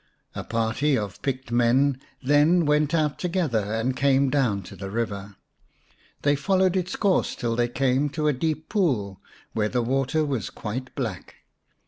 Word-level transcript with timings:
A 0.33 0.43
party 0.43 0.97
of 0.97 1.21
picked 1.21 1.51
men 1.51 1.99
then 2.23 2.65
went 2.65 2.95
out 2.95 3.19
together 3.19 3.59
and 3.59 3.95
came 3.95 4.31
down 4.31 4.63
to 4.63 4.75
the 4.75 4.89
river. 4.89 5.35
They 6.23 6.35
followed 6.35 6.75
its 6.75 6.95
course 6.95 7.35
till 7.35 7.55
they 7.55 7.69
came 7.69 8.09
to 8.17 8.27
a 8.27 8.33
deep 8.33 8.67
pool, 8.67 9.21
where 9.53 9.69
the 9.69 9.83
water 9.83 10.25
was 10.25 10.49
quite 10.49 10.95
black. 10.95 11.35